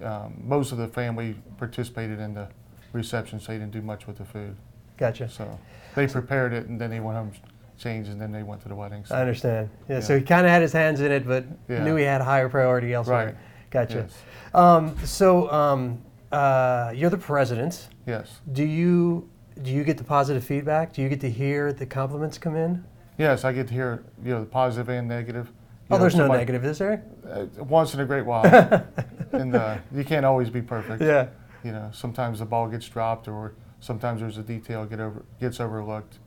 Um, 0.00 0.40
most 0.44 0.70
of 0.70 0.78
the 0.78 0.86
family 0.86 1.34
participated 1.58 2.20
in 2.20 2.32
the 2.32 2.46
reception, 2.92 3.40
so 3.40 3.50
they 3.50 3.58
didn't 3.58 3.72
do 3.72 3.82
much 3.82 4.06
with 4.06 4.18
the 4.18 4.24
food. 4.24 4.56
Gotcha. 4.98 5.28
So 5.28 5.58
they 5.96 6.06
prepared 6.06 6.52
it, 6.52 6.66
and 6.66 6.80
then 6.80 6.90
they 6.90 7.00
went 7.00 7.18
home, 7.18 7.32
changed, 7.76 8.08
and 8.08 8.20
then 8.20 8.30
they 8.30 8.44
went 8.44 8.62
to 8.62 8.68
the 8.68 8.76
wedding. 8.76 9.04
So, 9.04 9.16
I 9.16 9.20
understand. 9.20 9.68
Yeah, 9.88 9.98
So 9.98 10.16
he 10.16 10.22
kind 10.22 10.46
of 10.46 10.52
had 10.52 10.62
his 10.62 10.72
hands 10.72 11.00
in 11.00 11.10
it, 11.10 11.26
but 11.26 11.44
Yeah. 11.68 11.82
knew 11.82 11.96
he 11.96 12.04
had 12.04 12.20
higher 12.20 12.48
priority 12.48 12.94
elsewhere. 12.94 13.26
Right. 13.26 13.36
Gotcha. 13.70 14.06
Yes. 14.06 14.22
Um, 14.54 14.96
so 15.04 15.50
um, 15.50 16.02
uh, 16.30 16.92
you're 16.94 17.10
the 17.10 17.18
president. 17.18 17.88
Yes. 18.06 18.40
Do 18.52 18.64
you 18.64 19.28
do 19.62 19.70
you 19.70 19.84
get 19.84 19.98
the 19.98 20.04
positive 20.04 20.44
feedback? 20.44 20.92
Do 20.92 21.02
you 21.02 21.08
get 21.08 21.20
to 21.20 21.30
hear 21.30 21.72
the 21.72 21.86
compliments 21.86 22.38
come 22.38 22.56
in? 22.56 22.84
Yes, 23.18 23.44
I 23.44 23.52
get 23.52 23.68
to 23.68 23.74
hear 23.74 24.04
you 24.24 24.30
know 24.32 24.40
the 24.40 24.46
positive 24.46 24.88
and 24.88 25.08
negative. 25.08 25.46
You 25.46 25.52
Oh, 25.90 25.96
know, 25.96 26.00
there's 26.00 26.14
no 26.14 26.28
negative, 26.28 26.64
is 26.64 26.78
there? 26.78 27.02
Uh, 27.28 27.46
once 27.64 27.92
in 27.92 28.00
a 28.00 28.06
great 28.06 28.24
while, 28.24 28.44
and 29.32 29.54
uh, 29.54 29.76
you 29.92 30.04
can't 30.04 30.24
always 30.24 30.48
be 30.48 30.62
perfect. 30.62 31.02
Yeah. 31.02 31.26
You 31.64 31.72
know, 31.72 31.90
sometimes 31.92 32.38
the 32.38 32.44
ball 32.46 32.68
gets 32.68 32.88
dropped, 32.88 33.28
or 33.28 33.52
sometimes 33.80 34.20
there's 34.20 34.38
a 34.38 34.42
detail 34.42 34.86
get 34.86 35.00
over 35.00 35.24
gets 35.40 35.60
overlooked, 35.60 36.18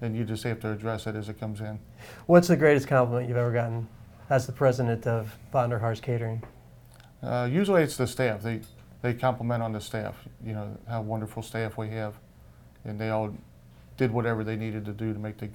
and 0.00 0.16
you 0.16 0.24
just 0.24 0.42
have 0.44 0.60
to 0.60 0.72
address 0.72 1.06
it 1.06 1.14
as 1.14 1.28
it 1.28 1.38
comes 1.38 1.60
in. 1.60 1.78
What's 2.26 2.48
the 2.48 2.56
greatest 2.56 2.88
compliment 2.88 3.28
you've 3.28 3.36
ever 3.38 3.52
gotten 3.52 3.86
as 4.30 4.46
the 4.46 4.52
president 4.52 5.06
of 5.06 5.36
Vonderhaar's 5.52 6.00
Catering? 6.00 6.42
Uh, 7.22 7.48
usually 7.50 7.82
it's 7.82 7.96
the 7.96 8.06
staff. 8.06 8.42
They 8.42 8.60
they 9.02 9.14
compliment 9.14 9.62
on 9.62 9.72
the 9.72 9.80
staff. 9.80 10.16
You 10.44 10.54
know 10.54 10.76
how 10.88 11.02
wonderful 11.02 11.42
staff 11.42 11.76
we 11.76 11.90
have, 11.90 12.14
and 12.84 13.00
they 13.00 13.10
all 13.10 13.34
did 13.96 14.10
whatever 14.10 14.44
they 14.44 14.56
needed 14.56 14.84
to 14.84 14.92
do 14.92 15.12
to 15.12 15.18
make 15.18 15.38
the 15.38 15.48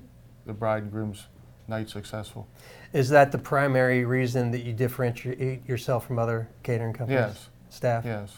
the 0.45 0.53
bride 0.53 0.83
and 0.83 0.91
groom's 0.91 1.27
night 1.67 1.89
successful. 1.89 2.47
Is 2.93 3.09
that 3.09 3.31
the 3.31 3.37
primary 3.37 4.05
reason 4.05 4.51
that 4.51 4.61
you 4.61 4.73
differentiate 4.73 5.67
yourself 5.67 6.07
from 6.07 6.17
other 6.17 6.47
catering 6.63 6.93
companies? 6.93 7.19
Yes, 7.19 7.49
Staff? 7.69 8.05
yes, 8.05 8.37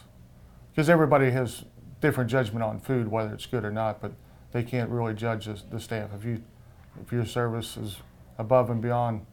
because 0.71 0.89
everybody 0.89 1.29
has 1.31 1.63
different 2.01 2.29
judgment 2.29 2.63
on 2.63 2.79
food, 2.79 3.07
whether 3.07 3.33
it's 3.33 3.45
good 3.45 3.63
or 3.63 3.71
not. 3.71 4.01
But 4.01 4.13
they 4.51 4.63
can't 4.63 4.89
really 4.89 5.13
judge 5.13 5.45
the, 5.45 5.61
the 5.69 5.79
staff. 5.79 6.09
If 6.17 6.25
you 6.25 6.41
if 7.01 7.11
your 7.11 7.25
service 7.25 7.77
is 7.77 7.97
above 8.37 8.69
and 8.69 8.81
beyond, 8.81 9.25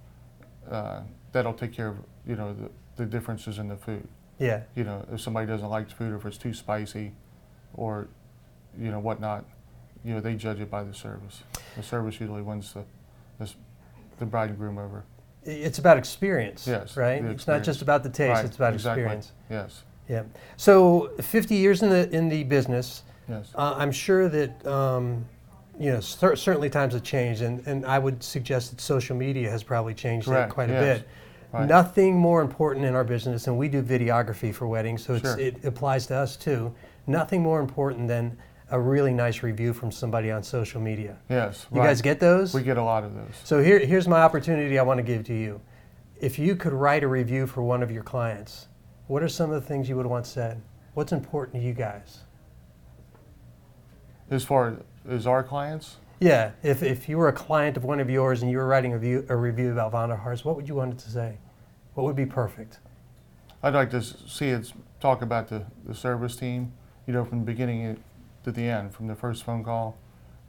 uh, 0.71 1.01
that'll 1.33 1.55
take 1.55 1.73
care 1.73 1.89
of 1.89 1.97
you 2.27 2.37
know 2.37 2.55
the, 2.55 2.71
the 2.97 3.07
differences 3.07 3.59
in 3.59 3.69
the 3.69 3.77
food. 3.77 4.07
Yeah. 4.39 4.65
you 4.75 4.85
know, 4.85 5.07
if 5.11 5.23
somebody 5.23 5.47
doesn't 5.47 5.69
like 5.69 5.89
the 5.89 5.95
food 5.95 6.13
or 6.13 6.17
if 6.17 6.27
it's 6.27 6.37
too 6.37 6.53
spicy, 6.53 7.13
or 7.73 8.09
you 8.79 8.91
know 8.91 8.99
whatnot, 9.01 9.45
you 10.05 10.15
know 10.15 10.21
they 10.21 10.35
judge 10.35 10.61
it 10.61 10.71
by 10.71 10.83
the 10.85 10.95
service. 10.95 11.43
The 11.77 11.83
service 11.83 12.21
usually 12.21 12.43
wins 12.43 12.73
the 12.73 12.85
the, 13.39 13.51
the 14.19 14.27
bride 14.27 14.51
and 14.51 14.59
groom 14.59 14.79
over. 14.79 15.05
It's 15.45 15.79
about 15.79 15.97
experience. 15.99 16.67
Yes, 16.67 16.97
Right. 16.97 17.23
the 17.23 17.31
It's 17.31 17.47
not 17.47 17.63
just 17.63 17.83
about 17.83 18.03
the 18.03 18.09
taste. 18.09 18.31
Right, 18.35 18.45
It's 18.45 18.57
about 18.57 18.75
exactly. 18.75 19.03
experience. 19.05 19.33
Yes, 19.49 19.83
Yeah. 20.09 20.23
So 20.57 21.11
50 21.21 21.55
years 21.55 21.83
in 21.83 21.91
the 21.91 22.11
in 22.11 22.29
the 22.29 22.43
business. 22.45 23.03
yes, 23.29 23.51
Uh, 23.55 23.75
I'm 23.77 23.93
sure 23.93 24.29
that 24.29 24.67
um, 24.67 25.25
you 25.79 25.93
know 25.93 26.01
cer- 26.01 26.37
certainly 26.37 26.71
times 26.71 26.95
have 26.95 27.03
changed, 27.05 27.43
and, 27.43 27.65
and 27.67 27.85
I 27.87 27.99
would 27.99 28.23
suggest 28.23 28.71
that 28.71 28.81
social 28.81 29.17
media 29.17 29.51
has 29.51 29.63
probably 29.63 29.95
changed 29.95 30.27
that 30.29 30.33
Correct, 30.33 30.53
quite 30.53 30.71
a 30.71 30.81
bit. 30.81 31.09
right. 31.53 31.69
Nothing 31.69 32.17
more 32.17 32.41
important 32.43 32.85
in 32.87 32.95
our 32.95 33.05
business, 33.05 33.47
and 33.47 33.57
we 33.59 33.69
do 33.69 33.83
videography 33.83 34.53
for 34.55 34.67
weddings, 34.67 35.05
so 35.05 35.15
it's, 35.15 35.23
Sure. 35.29 35.39
it 35.39 35.65
applies 35.65 36.07
to 36.07 36.17
us 36.17 36.37
too. 36.37 36.75
Nothing 37.07 37.41
more 37.43 37.61
important 37.61 38.09
than 38.09 38.37
a 38.71 38.81
really 38.81 39.13
nice 39.13 39.43
review 39.43 39.73
from 39.73 39.93
somebody 39.93 40.31
on 40.31 40.43
social 40.43 40.81
media. 40.81 41.17
yes. 41.29 41.67
You 41.73 41.81
right. 41.81 41.89
guys 41.89 42.03
get 42.03 42.19
those? 42.19 42.53
We 42.53 42.63
get 42.63 42.77
a 42.77 42.83
lot 42.83 43.05
of 43.05 43.15
those. 43.15 43.35
So 43.45 43.63
here, 43.63 43.79
here's 43.79 44.09
my 44.09 44.21
opportunity 44.21 44.79
I 44.79 44.83
want 44.83 44.99
to 44.99 45.05
give 45.05 45.25
to 45.25 45.35
you. 45.35 45.61
If 46.21 46.39
you 46.39 46.57
could 46.57 46.73
write 46.73 47.05
a 47.05 47.09
review 47.09 47.47
for 47.47 47.63
one 47.63 47.83
of 47.83 47.91
your 47.91 48.03
clients, 48.03 48.69
what 49.07 49.23
are 49.23 49.29
some 49.29 49.53
of 49.53 49.61
the 49.61 49.67
things 49.67 49.89
you 49.89 49.97
would 49.97 50.07
want 50.07 50.27
said? 50.27 50.61
What's 50.95 51.13
important 51.13 51.63
to 51.63 51.67
you 51.67 51.75
guys? 51.75 52.21
As 54.31 54.43
far 54.43 54.79
as 55.09 55.27
our 55.27 55.45
clients, 55.45 55.97
Yeah, 56.19 56.53
if, 56.63 56.83
if 56.83 57.09
you 57.09 57.19
were 57.19 57.29
a 57.29 57.33
client 57.33 57.77
of 57.77 57.85
one 57.85 58.01
of 58.01 58.11
yours 58.11 58.43
and 58.43 58.51
you 58.51 58.57
were 58.57 58.67
writing 58.67 58.95
a, 58.95 58.99
view, 58.99 59.25
a 59.29 59.37
review 59.37 59.71
about 59.71 59.93
Vonderhaars, 59.93 60.45
what 60.45 60.57
would 60.57 60.67
you 60.67 60.75
want 60.75 60.95
it 60.95 60.99
to 61.01 61.11
say? 61.11 61.39
What 61.95 62.05
would 62.05 62.17
be 62.17 62.27
perfect? 62.27 62.79
I'd 63.63 63.75
like 63.75 63.91
to 63.91 64.03
see 64.03 64.49
it 64.49 64.73
talk 65.01 65.23
about 65.23 65.49
the, 65.49 65.65
the 65.87 65.95
service 65.95 66.35
team, 66.35 66.73
you 67.07 67.13
know, 67.13 67.25
from 67.25 67.41
the 67.41 67.45
beginning 67.45 67.99
to 68.47 68.53
the 68.53 68.63
end, 68.63 68.95
from 68.95 69.09
the 69.09 69.15
first 69.17 69.43
phone 69.43 69.65
call, 69.65 69.99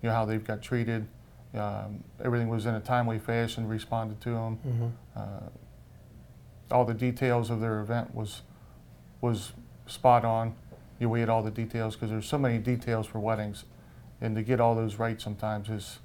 you 0.03 0.07
know, 0.07 0.13
how 0.13 0.23
they've 0.23 0.43
got 0.45 0.61
treated. 0.61 1.07
Um, 1.55 2.03
everything 2.23 2.47
was 2.47 2.67
in 2.67 2.75
a 2.75 2.79
timely 2.79 3.17
fashion, 3.17 3.67
responded 3.67 4.21
to 4.21 4.29
them. 4.29 4.59
Mm-hmm. 4.65 4.87
Uh, 5.15 5.49
all 6.69 6.85
the 6.85 6.93
details 6.93 7.49
of 7.49 7.59
their 7.59 7.79
event 7.81 8.13
was 8.13 8.43
was 9.19 9.53
spot 9.87 10.23
on. 10.23 10.53
You 10.99 11.07
know, 11.07 11.11
we 11.11 11.21
had 11.21 11.29
all 11.29 11.41
the 11.41 11.49
details 11.49 11.95
because 11.95 12.11
there's 12.11 12.27
so 12.27 12.37
many 12.37 12.59
details 12.59 13.07
for 13.07 13.19
weddings, 13.19 13.63
and 14.21 14.35
to 14.35 14.43
get 14.43 14.59
all 14.59 14.75
those 14.75 14.95
right 14.97 15.19
sometimes 15.19 15.67
is, 15.69 15.97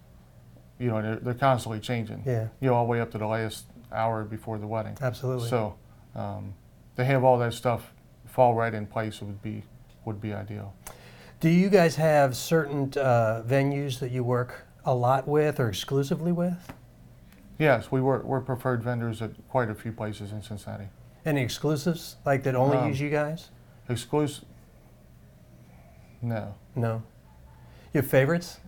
you 0.79 0.89
know, 0.89 1.03
they're, 1.03 1.17
they're 1.17 1.35
constantly 1.35 1.81
changing. 1.81 2.23
Yeah, 2.25 2.49
You 2.61 2.71
know, 2.71 2.75
all 2.75 2.87
the 2.87 2.91
way 2.91 3.01
up 3.01 3.11
to 3.11 3.19
the 3.19 3.27
last 3.27 3.67
hour 3.93 4.25
before 4.25 4.57
the 4.59 4.67
wedding. 4.67 4.97
absolutely. 5.03 5.51
So 5.51 5.75
um, 6.15 6.55
to 6.97 7.05
have 7.05 7.23
all 7.23 7.39
that 7.39 7.53
stuff 7.53 7.93
fall 8.25 8.55
right 8.55 8.73
in 8.73 8.87
place 8.87 9.21
would 9.21 9.43
be 9.43 9.65
would 10.07 10.23
be 10.23 10.33
ideal. 10.33 10.75
Do 11.43 11.49
you 11.51 11.71
guys 11.71 11.97
have 11.97 12.37
certain 12.37 12.93
uh, 12.97 13.43
venues 13.45 13.99
that 13.99 14.13
you 14.13 14.23
work 14.23 14.65
a 14.85 14.95
lot 14.95 15.27
with 15.27 15.59
or 15.59 15.69
exclusively 15.69 16.31
with? 16.31 16.73
Yes, 17.59 17.91
we 17.91 18.01
were 18.01 18.21
we're 18.21 18.41
preferred 18.41 18.81
vendors 18.81 19.21
at 19.23 19.33
quite 19.49 19.69
a 19.69 19.75
few 19.75 19.91
places 19.91 20.31
in 20.31 20.41
Cincinnati. 20.41 20.85
Any 21.27 21.43
exclusives 21.43 22.15
like 22.25 22.45
that 22.45 22.55
only 22.55 22.77
Um, 22.77 22.87
use 22.89 23.01
you 23.01 23.11
guys? 23.11 23.49
Exclusive? 23.89 24.45
No. 26.21 26.55
No. 26.77 27.03
You 27.93 28.03
have 28.03 28.09
favorites? 28.09 28.61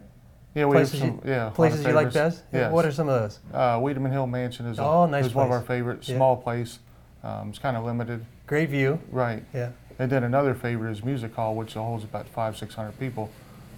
Yeah, 0.57 0.65
we 0.67 0.73
Places 0.75 0.99
have 0.99 1.09
you- 1.15 1.21
some. 1.21 1.29
yeah, 1.31 1.35
a 1.35 1.39
lot 1.43 1.47
of 1.51 1.55
Places 1.55 1.87
you 1.87 1.93
like 1.93 2.13
favorites. 2.13 2.39
best? 2.39 2.45
Yes. 2.53 2.73
What 2.73 2.85
are 2.87 2.93
some 2.93 3.09
of 3.09 3.21
those? 3.21 3.39
uh, 3.53 3.79
Wiedemann 3.81 4.11
Hill 4.11 4.27
Mansion 4.27 4.67
is, 4.67 4.81
a, 4.81 4.83
Oh, 4.83 5.07
nice 5.07 5.27
is 5.27 5.35
one 5.35 5.47
of 5.47 5.51
place. 5.51 5.61
our 5.61 5.65
favorites. 5.67 6.09
Yeah. 6.09 6.17
Small 6.17 6.37
place. 6.37 6.81
Um, 7.23 7.51
it's 7.51 7.61
kind 7.61 7.77
of 7.77 7.85
limited. 7.85 8.27
Great 8.49 8.69
view. 8.69 8.99
Right. 9.13 9.45
Yeah. 9.55 9.71
And 9.99 10.11
then 10.11 10.25
another 10.25 10.55
favorite 10.55 10.91
is 10.93 11.05
Music 11.05 11.35
Hall, 11.35 11.55
which 11.55 11.75
holds 11.75 12.05
about 12.05 12.27
five, 12.29 12.57
six 12.57 12.75
hundred 12.75 12.99
people. 12.99 13.31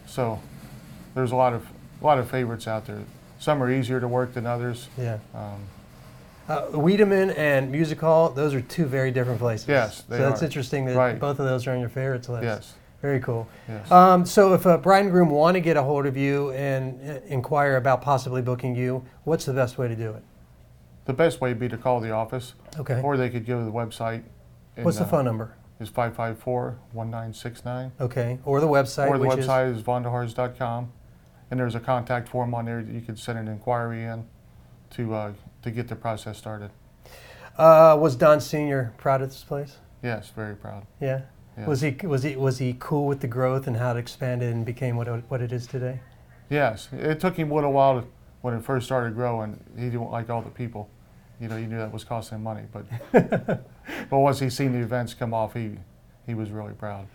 So 0.07 0.41
there's 1.15 1.33
a 1.33 1.37
lot 1.37 1.53
of 1.53 1.67
a 2.01 2.05
lot 2.05 2.19
of 2.19 2.31
favorites 2.31 2.67
out 2.67 2.87
there. 2.87 3.01
Some 3.39 3.63
are 3.63 3.71
easier 3.71 4.01
to 4.01 4.09
work 4.09 4.33
than 4.35 4.47
others. 4.47 4.89
Yeah. 4.97 5.19
Um, 5.35 5.61
Uh, 6.49 6.69
Wiedemann 6.79 7.31
and 7.31 7.73
Music 7.73 8.01
Hall, 8.01 8.29
those 8.31 8.55
are 8.55 8.61
two 8.61 8.85
very 8.87 9.11
different 9.11 9.41
places. 9.41 9.67
Yes, 9.67 10.03
they 10.09 10.17
So 10.19 10.23
that's 10.29 10.43
are. 10.43 10.45
interesting 10.45 10.85
that 10.85 10.95
Right. 10.97 11.19
both 11.19 11.41
of 11.41 11.45
those 11.47 11.67
are 11.67 11.73
on 11.73 11.81
your 11.81 11.89
favorites 11.89 12.29
list. 12.29 12.45
yes. 12.45 12.75
Very 13.03 13.19
cool. 13.19 13.49
Yes. 13.69 13.91
Um, 13.91 14.25
so 14.25 14.55
if 14.55 14.65
a 14.65 14.79
bride 14.79 15.01
and 15.03 15.11
groom 15.11 15.29
want 15.29 15.57
to 15.57 15.61
get 15.61 15.77
a 15.77 15.83
hold 15.83 16.07
of 16.07 16.17
you 16.17 16.53
and 16.53 17.01
uh, 17.11 17.15
inquire 17.27 17.75
about 17.77 18.01
possibly 18.01 18.43
booking 18.43 18.77
you, 18.77 19.05
what's 19.25 19.45
the 19.45 19.53
best 19.53 19.77
way 19.77 19.89
to 19.89 19.97
do 19.97 20.11
it? 20.13 20.23
The 21.07 21.13
best 21.13 21.41
way 21.41 21.49
would 21.51 21.59
be 21.59 21.69
to 21.69 21.77
call 21.77 21.99
the 21.99 22.13
office, 22.13 22.55
Okay. 22.79 23.03
or 23.03 23.17
they 23.17 23.29
could 23.29 23.45
go 23.45 23.59
to 23.59 23.65
the 23.65 23.73
website. 23.73 24.23
and, 24.77 24.85
What's 24.85 24.99
the 24.99 25.05
uh, 25.05 25.09
phone 25.09 25.25
number? 25.25 25.51
Is 25.79 25.91
554-1969. 25.91 27.91
Okay. 28.01 28.39
Or 28.47 28.61
the 28.61 28.67
website, 28.67 29.09
Or 29.09 29.19
the 29.19 29.27
which 29.27 29.41
website 29.41 29.75
is 29.75 29.83
vonderhaars.com. 29.83 30.91
And 31.51 31.61
there's 31.61 31.75
a 31.75 31.81
contact 31.81 32.29
form 32.29 32.55
on 32.55 32.65
there 32.65 32.83
that 32.83 32.93
you 32.93 33.03
could 33.03 33.19
send 33.19 33.39
an 33.39 33.47
inquiry 33.47 34.05
in 34.05 34.25
to 34.91 35.15
uh, 35.15 35.33
to 35.63 35.71
get 35.71 35.89
the 35.89 35.97
process 35.97 36.39
started. 36.39 36.71
Uh, 37.59 37.97
was 38.01 38.17
Don 38.17 38.41
Senior 38.41 38.95
proud 38.97 39.23
of 39.23 39.29
this 39.29 39.45
place? 39.45 39.77
Yes, 40.03 40.31
very 40.31 40.57
proud. 40.57 40.87
Yeah. 41.01 41.23
Was 41.67 41.81
he 41.81 41.97
was 42.03 42.23
he 42.23 42.37
was 42.37 42.59
he 42.59 42.77
cool 42.79 43.07
with 43.07 43.21
the 43.21 43.27
growth 43.27 43.67
and 43.67 43.79
how 43.79 43.93
it 43.93 43.99
expanded 43.99 44.53
and 44.53 44.67
became 44.67 44.97
what 44.97 45.09
it, 45.09 45.25
what 45.29 45.41
it 45.41 45.53
is 45.53 45.67
today? 45.67 46.01
Yes, 46.51 46.89
it 46.93 47.19
took 47.19 47.37
him 47.37 47.51
a 47.51 47.55
little 47.55 47.73
while 47.73 48.03
to, 48.03 48.07
when 48.43 48.53
it 48.55 48.63
first 48.63 48.85
started 48.87 49.15
growing. 49.15 49.59
He 49.75 49.85
didn't 49.85 50.11
like 50.11 50.29
all 50.29 50.43
the 50.43 50.51
people. 50.51 50.91
You 51.41 51.49
know, 51.49 51.57
you 51.57 51.67
knew 51.67 51.77
that 51.79 51.93
was 51.93 52.05
costing 52.05 52.37
him 52.39 52.45
money, 52.45 52.63
but 52.73 52.87
but 54.11 54.19
once 54.19 54.39
he 54.41 54.49
seen 54.51 54.73
the 54.73 54.79
events 54.79 55.13
come 55.15 55.35
off, 55.35 55.53
he 55.55 55.73
he 56.27 56.35
was 56.35 56.51
really 56.51 56.73
proud. 56.73 57.07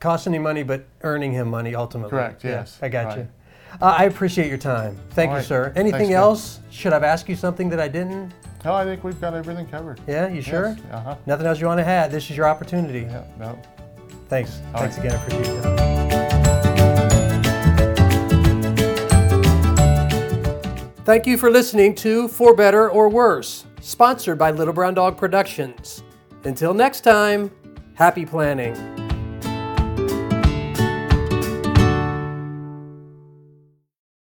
Costing 0.00 0.34
him 0.34 0.42
money, 0.42 0.62
but 0.62 0.84
earning 1.02 1.32
him 1.32 1.48
money 1.48 1.74
ultimately. 1.74 2.10
Correct, 2.10 2.44
Yeah, 2.44 2.50
yes, 2.50 2.78
I 2.82 2.88
got 2.88 3.06
right. 3.06 3.18
you. 3.18 3.28
Uh, 3.80 3.94
I 3.98 4.04
appreciate 4.04 4.48
your 4.48 4.58
time. 4.58 4.98
Thank 5.10 5.28
All 5.30 5.36
you, 5.36 5.38
right. 5.38 5.46
sir. 5.46 5.72
Anything 5.76 6.08
Ken. 6.08 6.16
else? 6.16 6.60
Should 6.70 6.92
I've 6.92 7.04
asked 7.04 7.28
you 7.28 7.36
something 7.36 7.68
that 7.70 7.80
I 7.80 7.88
didn't? 7.88 8.32
No, 8.64 8.74
I 8.74 8.84
think 8.84 9.02
we've 9.04 9.20
got 9.20 9.32
everything 9.32 9.66
covered. 9.66 10.00
Yeah, 10.06 10.28
you 10.28 10.42
sure? 10.42 10.76
Uh 10.92 11.00
huh. 11.00 11.16
Nothing 11.26 11.46
else 11.46 11.60
you 11.60 11.66
want 11.66 11.78
to 11.80 11.86
add? 11.86 12.10
This 12.10 12.30
is 12.30 12.36
your 12.36 12.46
opportunity. 12.48 13.00
Yeah. 13.02 13.24
No. 13.38 13.58
Thanks. 14.28 14.60
All 14.74 14.80
Thanks 14.82 14.98
right. 14.98 15.06
again. 15.06 15.18
I 15.18 15.24
appreciate 15.24 15.62
time. 15.62 16.00
Thank 21.04 21.26
you 21.26 21.36
for 21.38 21.50
listening 21.50 21.94
to 21.96 22.28
For 22.28 22.54
Better 22.54 22.88
or 22.88 23.08
Worse, 23.08 23.64
sponsored 23.80 24.38
by 24.38 24.50
Little 24.50 24.74
Brown 24.74 24.94
Dog 24.94 25.16
Productions. 25.16 26.02
Until 26.44 26.74
next 26.74 27.00
time, 27.00 27.50
happy 27.94 28.24
planning. 28.24 28.99